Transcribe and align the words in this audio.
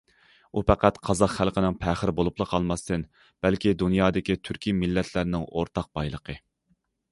ئۇ 0.51 0.61
پەقەت 0.69 0.95
قازاق 1.09 1.33
خەلقىنىڭ 1.39 1.77
پەخرى 1.83 2.13
بولۇپلا 2.21 2.47
قالماستىن، 2.55 3.05
بەلكى 3.47 3.75
دۇنيادىكى 3.83 4.39
تۈركىي 4.49 4.77
مىللەتلىرىنىڭ 4.81 5.47
ئورتاق 5.51 5.91
بايلىقى. 6.01 6.41